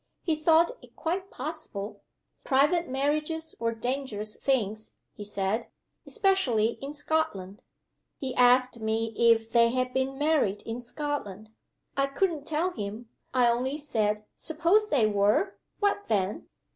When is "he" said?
0.23-0.35, 5.13-5.23, 8.17-8.33